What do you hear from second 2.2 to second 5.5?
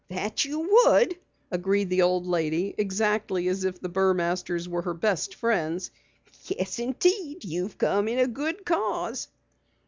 lady exactly as if the Burmasters were her best